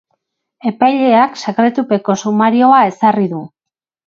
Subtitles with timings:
[0.69, 3.45] Epaileak sekretupeko sumarioa ezarri du.